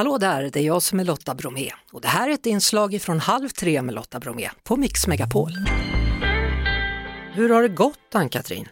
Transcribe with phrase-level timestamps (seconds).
[0.00, 3.00] Hallå där, det är jag som är Lotta Bromé och det här är ett inslag
[3.02, 5.50] från Halv tre med Lotta Bromé på Mix Megapol.
[7.34, 8.68] Hur har det gått Ann-Katrin?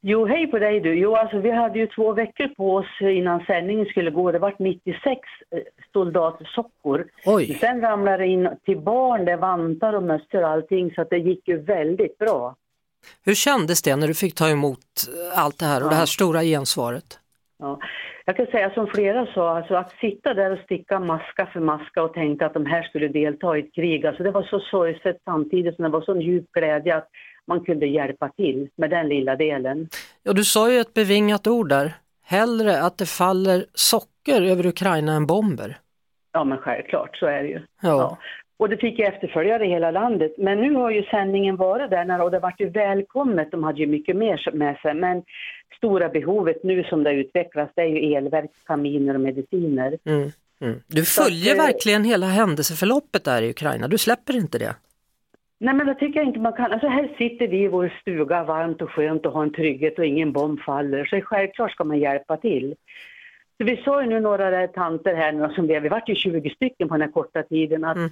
[0.00, 0.94] Jo, hej på dig du.
[0.94, 4.32] Jo, alltså vi hade ju två veckor på oss innan sändningen skulle gå.
[4.32, 5.58] Det vart 96 eh,
[5.92, 7.06] soldatsockor.
[7.24, 7.58] Oj.
[7.60, 11.18] Sen ramlade det in till barn, det vantar och mössor och allting så att det
[11.18, 12.56] gick ju väldigt bra.
[13.24, 14.78] Hur kändes det när du fick ta emot
[15.34, 17.18] allt det här och det här stora gensvaret?
[17.58, 17.78] Ja.
[18.28, 22.02] Jag kan säga som flera sa, alltså att sitta där och sticka maska för maska
[22.02, 25.16] och tänkte att de här skulle delta i ett krig, alltså det var så sorgset
[25.24, 27.08] samtidigt som det var sån djup glädje att
[27.46, 29.88] man kunde hjälpa till med den lilla delen.
[30.22, 31.92] Ja, du sa ju ett bevingat ord där.
[32.24, 35.76] Hellre att det faller socker över Ukraina än bomber.
[36.32, 37.60] Ja men självklart, så är det ju.
[37.82, 38.18] Ja.
[38.58, 40.34] Och det fick ju efterföljare i hela landet.
[40.38, 43.50] Men nu har ju sändningen varit där och det vart ju välkommet.
[43.50, 44.94] De hade ju mycket mer med sig.
[44.94, 45.22] Men
[45.76, 49.98] stora behovet nu som det utvecklas det är ju elverk, kaminer och mediciner.
[50.04, 50.30] Mm.
[50.60, 50.80] Mm.
[50.86, 54.74] Du följer att, eh, verkligen hela händelseförloppet där i Ukraina, du släpper inte det?
[55.58, 56.72] Nej men det tycker jag inte man kan.
[56.72, 60.06] Alltså här sitter vi i vår stuga varmt och skönt och har en trygghet och
[60.06, 61.04] ingen bomb faller.
[61.04, 62.74] Så självklart ska man hjälpa till.
[63.58, 66.50] Så vi sa ju nu några tanter här nu som vi, vi vart ju 20
[66.50, 68.10] stycken på den här korta tiden att Mm.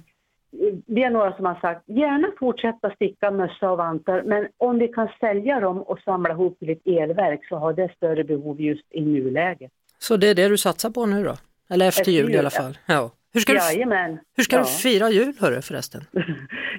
[0.85, 4.87] Vi är några som har sagt gärna fortsätta sticka mössa och vantar men om vi
[4.87, 8.85] kan sälja dem och samla ihop till ett elverk så har det större behov just
[8.89, 9.71] i nuläget.
[9.99, 11.33] Så det är det du satsar på nu då?
[11.69, 12.61] Eller efter Efter jul i jul, alla ja.
[12.61, 12.77] fall?
[12.85, 13.11] Ja.
[13.33, 14.19] Hur ska, du, Jajamän.
[14.37, 14.61] hur ska ja.
[14.61, 16.01] du fira jul hörru förresten?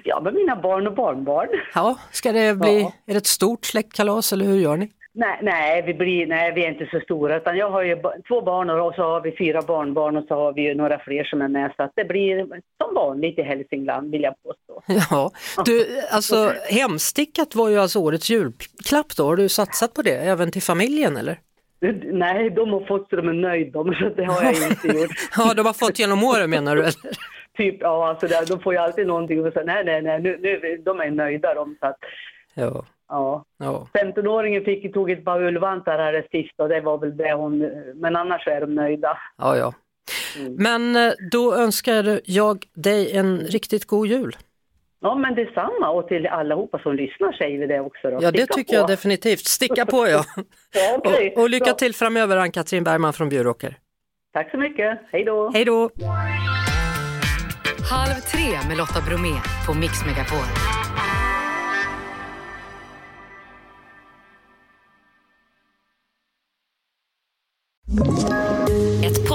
[0.03, 1.47] Ja, med mina barn och barnbarn.
[1.75, 2.91] Ja, ska det bli, Ja.
[3.05, 4.91] är det ett stort släktkalas eller hur gör ni?
[5.17, 7.37] Nej, nej, vi blir, nej, vi är inte så stora.
[7.37, 7.95] Utan jag har ju
[8.27, 11.23] två barn och så har vi fyra barnbarn och så har vi ju några fler
[11.23, 11.73] som är med.
[11.75, 12.47] Så att det blir
[12.83, 14.83] som vanligt i Hälsingland vill jag påstå.
[15.09, 15.31] Ja,
[15.65, 20.51] du, alltså hemstickat var ju alltså årets julklapp då, har du satsat på det även
[20.51, 21.39] till familjen eller?
[22.11, 25.11] Nej, de har fått så de är nöjda så det har jag inte gjort.
[25.37, 26.81] Ja, de har fått genom åren menar du?
[26.81, 26.93] Eller?
[27.57, 30.37] Typ, ja, alltså där, de får ju alltid någonting och säga nej, nej, nej, nu,
[30.41, 31.77] nu, de är nöjda de.
[31.79, 31.97] Så att,
[32.57, 33.43] Ja, ja.
[33.57, 33.87] ja.
[33.93, 37.59] 15-åringen fick, tog ett par ullvantar här sist och det var väl det hon,
[37.95, 39.17] men annars är de nöjda.
[39.37, 39.73] ja, ja.
[40.39, 40.53] Mm.
[40.55, 44.35] Men eh, då önskar jag dig en riktigt god jul.
[44.99, 48.09] Ja, men detsamma och till allihopa som lyssnar säger vi det också.
[48.11, 48.17] Då.
[48.21, 48.79] Ja, det Sticka tycker på.
[48.79, 49.39] jag definitivt.
[49.45, 50.23] Sticka på ja.
[50.73, 51.33] Ja, okej.
[51.35, 51.73] Och, och lycka Bra.
[51.73, 53.77] till framöver Ann-Katrin Bergman från Bjuråker.
[54.33, 54.99] Tack så mycket.
[55.11, 55.49] Hej då.
[55.53, 55.89] Hej då!
[57.91, 59.33] Halv tre med Lotta Bromé
[59.67, 60.47] på Mix Megapol.